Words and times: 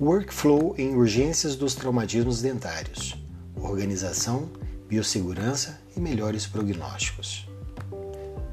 Workflow 0.00 0.76
em 0.78 0.94
urgências 0.94 1.56
dos 1.56 1.74
traumatismos 1.74 2.40
dentários, 2.40 3.20
organização, 3.56 4.48
biossegurança 4.88 5.80
e 5.96 5.98
melhores 5.98 6.46
prognósticos. 6.46 7.48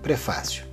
Prefácio. 0.02 0.66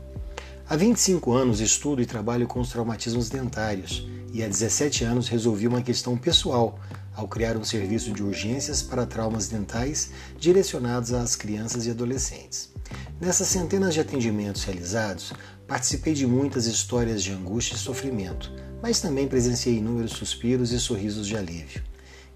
Há 0.67 0.75
25 0.75 1.31
anos 1.31 1.61
estudo 1.61 2.01
e 2.01 2.07
trabalho 2.07 2.47
com 2.47 2.59
os 2.59 2.71
traumatismos 2.71 3.29
dentários 3.29 4.09
e 4.33 4.43
há 4.43 4.49
17 4.49 5.05
anos 5.05 5.29
resolvi 5.29 5.69
uma 5.69 5.83
questão 5.83 6.17
pessoal 6.17 6.79
ao 7.15 7.29
criar 7.29 7.55
um 7.59 7.65
serviço 7.65 8.11
de 8.11 8.23
urgências 8.23 8.81
para 8.81 9.05
traumas 9.05 9.49
dentais 9.49 10.09
direcionados 10.39 11.13
às 11.13 11.37
crianças 11.37 11.85
e 11.85 11.91
adolescentes. 11.91 12.72
Nessas 13.21 13.49
centenas 13.49 13.95
de 13.95 14.01
atendimentos 14.01 14.65
realizados, 14.65 15.33
participei 15.67 16.13
de 16.13 16.27
muitas 16.27 16.67
histórias 16.67 17.23
de 17.23 17.33
angústia 17.33 17.77
e 17.77 17.79
sofrimento, 17.79 18.51
mas 18.83 19.01
também 19.01 19.29
presenciei 19.29 19.79
inúmeros 19.79 20.13
suspiros 20.13 20.73
e 20.73 20.81
sorrisos 20.81 21.27
de 21.27 21.37
alívio. 21.37 21.83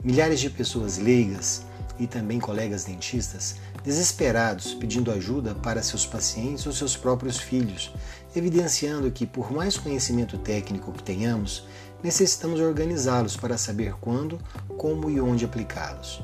Milhares 0.02 0.38
de 0.40 0.48
pessoas 0.48 0.98
leigas 0.98 1.64
e 1.98 2.06
também 2.06 2.38
colegas 2.38 2.84
dentistas 2.84 3.56
desesperados 3.82 4.74
pedindo 4.74 5.12
ajuda 5.12 5.54
para 5.54 5.82
seus 5.82 6.04
pacientes 6.04 6.66
ou 6.66 6.72
seus 6.72 6.96
próprios 6.96 7.38
filhos, 7.38 7.92
evidenciando 8.34 9.10
que, 9.12 9.24
por 9.24 9.52
mais 9.52 9.76
conhecimento 9.76 10.36
técnico 10.38 10.92
que 10.92 11.02
tenhamos, 11.02 11.64
necessitamos 12.02 12.60
organizá-los 12.60 13.36
para 13.36 13.56
saber 13.56 13.94
quando, 14.00 14.38
como 14.76 15.08
e 15.08 15.20
onde 15.20 15.44
aplicá-los. 15.44 16.20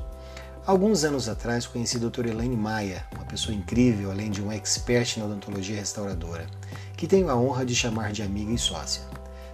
Alguns 0.65 1.03
anos 1.03 1.27
atrás 1.27 1.67
conheci 1.67 1.97
a 1.97 1.99
doutora 1.99 2.29
Elaine 2.29 2.55
Maia, 2.55 3.05
uma 3.13 3.25
pessoa 3.25 3.53
incrível, 3.53 4.09
além 4.09 4.31
de 4.31 4.41
um 4.41 4.49
expert 4.49 5.17
na 5.17 5.25
odontologia 5.25 5.75
restauradora, 5.75 6.47
que 6.95 7.05
tenho 7.05 7.29
a 7.29 7.35
honra 7.35 7.65
de 7.65 7.75
chamar 7.75 8.13
de 8.13 8.23
amiga 8.23 8.53
e 8.53 8.57
sócia. 8.57 9.03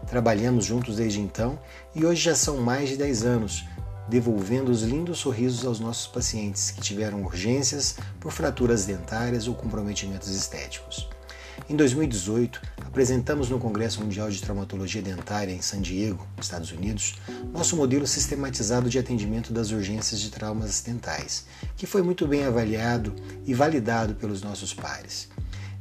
Trabalhamos 0.05 0.65
juntos 0.65 0.97
desde 0.97 1.19
então 1.19 1.57
e 1.95 2.05
hoje 2.05 2.21
já 2.21 2.35
são 2.35 2.57
mais 2.57 2.89
de 2.89 2.97
10 2.97 3.25
anos, 3.25 3.65
devolvendo 4.07 4.69
os 4.69 4.83
lindos 4.83 5.17
sorrisos 5.17 5.65
aos 5.65 5.79
nossos 5.79 6.05
pacientes 6.05 6.69
que 6.69 6.79
tiveram 6.79 7.23
urgências 7.23 7.95
por 8.19 8.31
fraturas 8.31 8.85
dentárias 8.85 9.47
ou 9.47 9.55
comprometimentos 9.55 10.29
estéticos. 10.29 11.09
Em 11.67 11.75
2018, 11.75 12.61
apresentamos 12.85 13.49
no 13.49 13.59
Congresso 13.59 14.01
Mundial 14.01 14.29
de 14.29 14.41
Traumatologia 14.41 15.01
Dentária 15.01 15.51
em 15.51 15.61
San 15.61 15.81
Diego, 15.81 16.27
Estados 16.39 16.71
Unidos, 16.71 17.15
nosso 17.51 17.75
modelo 17.75 18.07
sistematizado 18.07 18.89
de 18.89 18.99
atendimento 18.99 19.51
das 19.51 19.71
urgências 19.71 20.21
de 20.21 20.29
traumas 20.29 20.81
dentais, 20.81 21.45
que 21.75 21.85
foi 21.85 22.01
muito 22.01 22.27
bem 22.27 22.45
avaliado 22.45 23.13
e 23.45 23.53
validado 23.53 24.15
pelos 24.15 24.41
nossos 24.41 24.73
pares. 24.73 25.27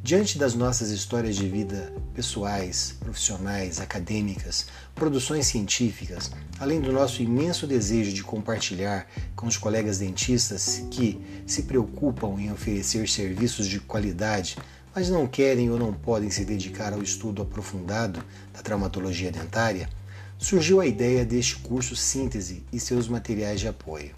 Diante 0.03 0.39
das 0.39 0.55
nossas 0.55 0.91
histórias 0.91 1.37
de 1.37 1.49
vida 1.49 1.93
pessoais, 2.15 2.95
profissionais, 3.01 3.81
acadêmicas, 3.81 4.67
produções 4.95 5.47
científicas, 5.47 6.31
além 6.59 6.81
do 6.81 6.93
nosso 6.93 7.23
imenso 7.23 7.67
desejo 7.67 8.13
de 8.13 8.23
compartilhar 8.23 9.07
com 9.35 9.47
os 9.47 9.57
colegas 9.57 9.99
dentistas 9.99 10.85
que 10.91 11.21
se 11.47 11.65
preocupam 11.65 12.41
em 12.41 12.51
oferecer 12.53 13.09
serviços 13.09 13.67
de 13.67 13.81
qualidade, 13.81 14.57
mas 14.99 15.09
não 15.09 15.29
querem 15.29 15.71
ou 15.71 15.79
não 15.79 15.93
podem 15.93 16.29
se 16.29 16.45
dedicar 16.45 16.93
ao 16.93 17.01
estudo 17.01 17.41
aprofundado 17.41 18.21
da 18.53 18.61
traumatologia 18.61 19.31
dentária, 19.31 19.89
surgiu 20.37 20.81
a 20.81 20.87
ideia 20.87 21.25
deste 21.25 21.55
curso 21.59 21.95
Síntese 21.95 22.65
e 22.73 22.81
seus 22.81 23.07
materiais 23.07 23.61
de 23.61 23.69
apoio. 23.69 24.11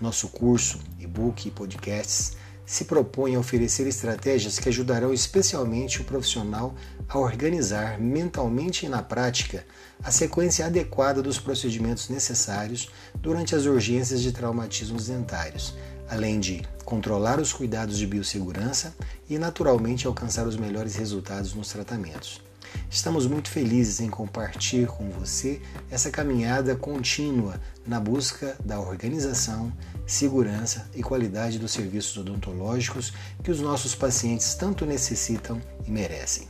Nosso 0.00 0.28
curso, 0.28 0.80
e-book 0.98 1.46
e 1.46 1.50
podcasts 1.50 2.34
se 2.64 2.86
propõe 2.86 3.34
a 3.34 3.38
oferecer 3.38 3.86
estratégias 3.86 4.58
que 4.58 4.70
ajudarão 4.70 5.12
especialmente 5.12 6.00
o 6.00 6.04
profissional 6.04 6.74
a 7.06 7.18
organizar 7.18 8.00
mentalmente 8.00 8.86
e 8.86 8.88
na 8.88 9.02
prática 9.02 9.66
a 10.02 10.10
sequência 10.10 10.64
adequada 10.64 11.22
dos 11.22 11.38
procedimentos 11.38 12.08
necessários 12.08 12.88
durante 13.16 13.54
as 13.54 13.66
urgências 13.66 14.22
de 14.22 14.32
traumatismos 14.32 15.08
dentários, 15.08 15.74
além 16.08 16.40
de 16.40 16.62
controlar 16.84 17.40
os 17.40 17.52
cuidados 17.52 17.98
de 17.98 18.06
biossegurança 18.06 18.94
e, 19.28 19.38
naturalmente, 19.38 20.06
alcançar 20.06 20.46
os 20.46 20.56
melhores 20.56 20.94
resultados 20.94 21.54
nos 21.54 21.68
tratamentos. 21.68 22.40
Estamos 22.90 23.26
muito 23.26 23.50
felizes 23.50 24.00
em 24.00 24.08
compartilhar 24.08 24.88
com 24.88 25.10
você 25.10 25.60
essa 25.90 26.10
caminhada 26.10 26.74
contínua 26.76 27.60
na 27.86 27.98
busca 27.98 28.56
da 28.64 28.78
organização, 28.78 29.72
segurança 30.06 30.88
e 30.94 31.02
qualidade 31.02 31.58
dos 31.58 31.72
serviços 31.72 32.16
odontológicos 32.16 33.12
que 33.42 33.50
os 33.50 33.60
nossos 33.60 33.94
pacientes 33.94 34.54
tanto 34.54 34.84
necessitam 34.84 35.60
e 35.86 35.90
merecem. 35.90 36.48